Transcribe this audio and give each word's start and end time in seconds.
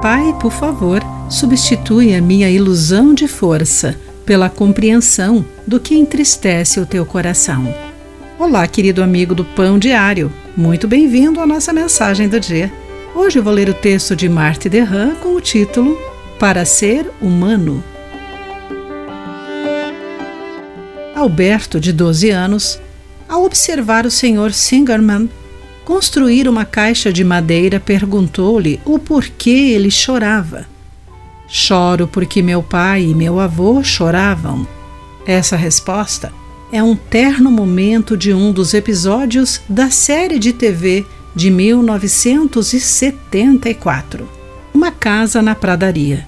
Pai, 0.00 0.32
por 0.40 0.52
favor, 0.52 1.02
substitui 1.28 2.14
a 2.14 2.22
minha 2.22 2.48
ilusão 2.48 3.12
de 3.12 3.26
força 3.26 3.98
pela 4.24 4.48
compreensão 4.48 5.44
do 5.66 5.80
que 5.80 5.96
entristece 5.96 6.78
o 6.78 6.86
teu 6.86 7.04
coração. 7.04 7.74
Olá, 8.38 8.64
querido 8.68 9.02
amigo 9.02 9.34
do 9.34 9.44
Pão 9.44 9.76
Diário. 9.76 10.32
Muito 10.56 10.86
bem-vindo 10.86 11.40
à 11.40 11.46
nossa 11.46 11.72
mensagem 11.72 12.28
do 12.28 12.38
dia. 12.38 12.72
Hoje 13.12 13.40
vou 13.40 13.52
ler 13.52 13.68
o 13.68 13.74
texto 13.74 14.14
de 14.14 14.28
Marthe 14.28 14.68
Derran 14.68 15.16
com 15.16 15.34
o 15.34 15.40
título 15.40 15.98
Para 16.38 16.64
ser 16.64 17.10
humano. 17.20 17.82
Alberto, 21.12 21.80
de 21.80 21.92
12 21.92 22.30
anos, 22.30 22.80
ao 23.28 23.44
observar 23.44 24.06
o 24.06 24.10
Sr. 24.12 24.52
Singerman 24.52 25.28
construir 25.88 26.46
uma 26.46 26.64
caixa 26.66 27.10
de 27.10 27.24
madeira, 27.24 27.80
perguntou-lhe 27.80 28.78
o 28.84 28.98
porquê 28.98 29.72
ele 29.72 29.90
chorava. 29.90 30.66
Choro 31.48 32.06
porque 32.06 32.42
meu 32.42 32.62
pai 32.62 33.04
e 33.04 33.14
meu 33.14 33.40
avô 33.40 33.82
choravam. 33.82 34.68
Essa 35.26 35.56
resposta 35.56 36.30
é 36.70 36.82
um 36.82 36.94
terno 36.94 37.50
momento 37.50 38.18
de 38.18 38.34
um 38.34 38.52
dos 38.52 38.74
episódios 38.74 39.62
da 39.66 39.88
série 39.88 40.38
de 40.38 40.52
TV 40.52 41.06
de 41.34 41.50
1974, 41.50 44.28
Uma 44.74 44.90
Casa 44.90 45.40
na 45.40 45.54
Pradaria. 45.54 46.26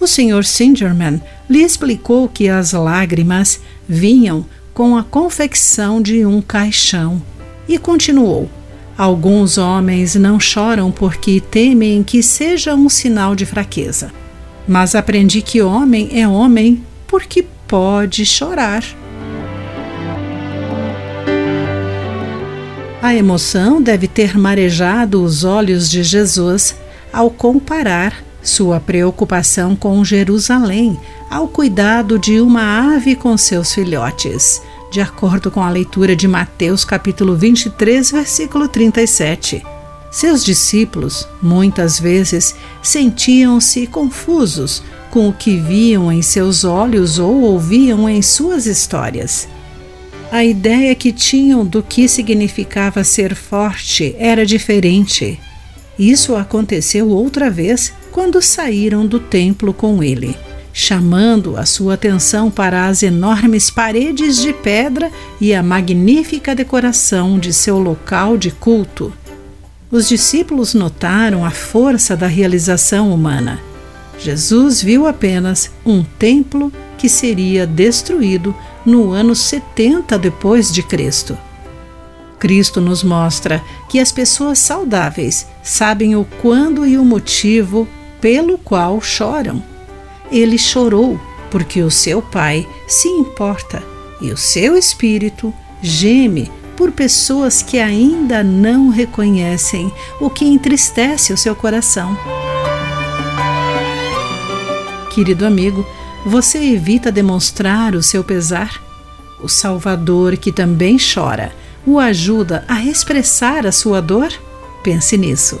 O 0.00 0.06
Sr. 0.06 0.42
Singerman 0.42 1.20
lhe 1.50 1.62
explicou 1.62 2.30
que 2.30 2.48
as 2.48 2.72
lágrimas 2.72 3.60
vinham 3.86 4.46
com 4.72 4.96
a 4.96 5.04
confecção 5.04 6.00
de 6.00 6.24
um 6.24 6.40
caixão 6.40 7.20
e 7.68 7.76
continuou: 7.76 8.50
Alguns 8.96 9.58
homens 9.58 10.14
não 10.14 10.40
choram 10.40 10.90
porque 10.90 11.40
temem 11.40 12.02
que 12.02 12.22
seja 12.22 12.74
um 12.74 12.88
sinal 12.88 13.34
de 13.34 13.44
fraqueza. 13.44 14.10
Mas 14.66 14.94
aprendi 14.94 15.42
que 15.42 15.60
homem 15.60 16.08
é 16.12 16.26
homem 16.26 16.82
porque 17.06 17.44
pode 17.68 18.24
chorar. 18.24 18.82
A 23.02 23.14
emoção 23.14 23.80
deve 23.80 24.08
ter 24.08 24.36
marejado 24.36 25.22
os 25.22 25.44
olhos 25.44 25.88
de 25.90 26.02
Jesus 26.02 26.74
ao 27.12 27.30
comparar 27.30 28.24
sua 28.42 28.80
preocupação 28.80 29.76
com 29.76 30.04
Jerusalém 30.04 30.98
ao 31.30 31.48
cuidado 31.48 32.18
de 32.18 32.40
uma 32.40 32.94
ave 32.94 33.14
com 33.14 33.36
seus 33.36 33.72
filhotes, 33.72 34.62
de 34.90 35.00
acordo 35.00 35.50
com 35.50 35.62
a 35.62 35.70
leitura 35.70 36.14
de 36.14 36.28
Mateus 36.28 36.84
capítulo 36.84 37.36
23, 37.36 38.10
versículo 38.10 38.68
37. 38.68 39.62
Seus 40.10 40.44
discípulos, 40.44 41.28
muitas 41.42 41.98
vezes, 41.98 42.54
sentiam-se 42.82 43.86
confusos 43.86 44.82
com 45.10 45.28
o 45.28 45.32
que 45.32 45.56
viam 45.56 46.10
em 46.10 46.22
seus 46.22 46.64
olhos 46.64 47.18
ou 47.18 47.42
ouviam 47.42 48.08
em 48.08 48.22
suas 48.22 48.66
histórias. 48.66 49.48
A 50.30 50.44
ideia 50.44 50.94
que 50.94 51.12
tinham 51.12 51.64
do 51.64 51.82
que 51.82 52.08
significava 52.08 53.04
ser 53.04 53.34
forte 53.34 54.14
era 54.18 54.44
diferente. 54.44 55.38
Isso 55.98 56.34
aconteceu 56.34 57.08
outra 57.08 57.50
vez 57.50 57.92
quando 58.10 58.42
saíram 58.42 59.06
do 59.06 59.20
templo 59.20 59.72
com 59.72 60.02
ele, 60.02 60.36
chamando 60.78 61.56
a 61.56 61.64
sua 61.64 61.94
atenção 61.94 62.50
para 62.50 62.86
as 62.86 63.02
enormes 63.02 63.70
paredes 63.70 64.36
de 64.36 64.52
pedra 64.52 65.10
e 65.40 65.54
a 65.54 65.62
magnífica 65.62 66.54
decoração 66.54 67.38
de 67.38 67.50
seu 67.50 67.78
local 67.78 68.36
de 68.36 68.50
culto. 68.50 69.10
Os 69.90 70.06
discípulos 70.06 70.74
notaram 70.74 71.46
a 71.46 71.50
força 71.50 72.14
da 72.14 72.26
realização 72.26 73.10
humana. 73.10 73.58
Jesus 74.18 74.82
viu 74.82 75.06
apenas 75.06 75.70
um 75.82 76.04
templo 76.04 76.70
que 76.98 77.08
seria 77.08 77.66
destruído 77.66 78.54
no 78.84 79.12
ano 79.12 79.34
70 79.34 80.18
depois 80.18 80.70
de 80.70 80.82
Cristo. 80.82 81.38
Cristo 82.38 82.82
nos 82.82 83.02
mostra 83.02 83.64
que 83.88 83.98
as 83.98 84.12
pessoas 84.12 84.58
saudáveis 84.58 85.46
sabem 85.62 86.16
o 86.16 86.26
quando 86.42 86.86
e 86.86 86.98
o 86.98 87.04
motivo 87.04 87.88
pelo 88.20 88.58
qual 88.58 89.00
choram. 89.00 89.75
Ele 90.30 90.58
chorou 90.58 91.20
porque 91.50 91.82
o 91.82 91.90
seu 91.90 92.20
Pai 92.20 92.68
se 92.86 93.08
importa 93.08 93.82
e 94.20 94.30
o 94.30 94.36
seu 94.36 94.76
espírito 94.76 95.52
geme 95.82 96.50
por 96.76 96.92
pessoas 96.92 97.62
que 97.62 97.78
ainda 97.78 98.42
não 98.42 98.88
reconhecem 98.88 99.90
o 100.20 100.28
que 100.28 100.44
entristece 100.44 101.32
o 101.32 101.36
seu 101.36 101.56
coração. 101.56 102.16
Querido 105.10 105.46
amigo, 105.46 105.86
você 106.26 106.58
evita 106.58 107.10
demonstrar 107.10 107.94
o 107.94 108.02
seu 108.02 108.22
pesar? 108.22 108.82
O 109.42 109.48
Salvador, 109.48 110.36
que 110.36 110.52
também 110.52 110.98
chora, 110.98 111.52
o 111.86 111.98
ajuda 111.98 112.64
a 112.68 112.84
expressar 112.84 113.66
a 113.66 113.72
sua 113.72 114.02
dor? 114.02 114.28
Pense 114.82 115.16
nisso. 115.16 115.58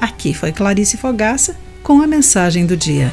Aqui 0.00 0.32
foi 0.34 0.52
Clarice 0.52 0.96
Fogaça 0.96 1.56
com 1.82 2.00
a 2.00 2.06
mensagem 2.06 2.66
do 2.66 2.76
dia. 2.76 3.12